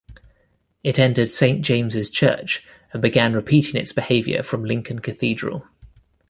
[0.83, 5.67] It entered Saint James' Church and began repeating its behaviour from Lincoln Cathedral.